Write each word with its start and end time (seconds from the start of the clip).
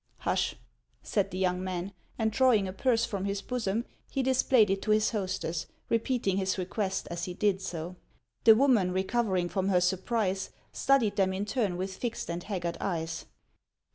"Hush!" 0.21 0.55
said 1.03 1.29
the 1.29 1.37
young 1.37 1.63
man; 1.63 1.93
and 2.17 2.31
drawing 2.31 2.67
a 2.67 2.73
purse 2.73 3.05
from 3.05 3.25
his 3.25 3.43
bosom, 3.43 3.85
lie 4.15 4.23
displayed 4.23 4.71
it 4.71 4.81
to 4.81 4.89
his 4.89 5.11
hostess, 5.11 5.67
repeating 5.89 6.37
his 6.37 6.57
request 6.57 7.07
as 7.11 7.25
he 7.25 7.35
did 7.35 7.61
so. 7.61 7.97
The 8.43 8.55
woman, 8.55 8.91
recovering 8.93 9.47
from 9.47 9.69
her 9.69 9.79
surprise, 9.79 10.49
studied 10.71 11.17
them 11.17 11.33
in 11.33 11.45
turn 11.45 11.77
with 11.77 11.95
fixed 11.95 12.31
and 12.31 12.41
haggard 12.41 12.77
eyes. 12.81 13.25